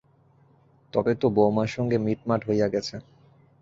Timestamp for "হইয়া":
2.47-2.67